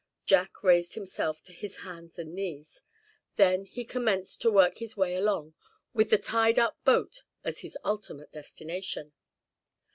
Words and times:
Jack 0.25 0.63
raised 0.63 0.95
himself 0.95 1.43
to 1.43 1.53
his 1.53 1.75
hands 1.85 2.17
and 2.17 2.33
knees. 2.33 2.81
Then 3.35 3.65
he 3.65 3.85
commenced 3.85 4.41
to 4.41 4.49
work 4.49 4.79
his 4.79 4.97
way 4.97 5.13
along, 5.15 5.53
with 5.93 6.09
the 6.09 6.17
tied 6.17 6.57
up 6.57 6.83
boat 6.83 7.21
as 7.43 7.59
his 7.59 7.77
ultimate 7.85 8.31
destination. 8.31 9.13